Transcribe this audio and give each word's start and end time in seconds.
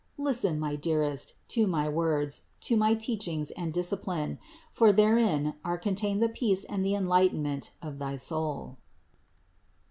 Listen, 0.17 0.59
my 0.59 0.75
dearest, 0.75 1.35
to 1.49 1.67
my 1.67 1.87
words, 1.87 2.41
to 2.61 2.75
my 2.75 2.95
teach 2.95 3.27
ings 3.27 3.51
and 3.51 3.71
discipline, 3.71 4.39
for 4.71 4.91
therein 4.91 5.53
are 5.63 5.77
contained 5.77 6.23
the 6.23 6.27
peace 6.27 6.63
and 6.63 6.83
the 6.83 6.95
enlightenment 6.95 7.69
of 7.83 7.99
thy 7.99 8.15
soul. 8.15 8.77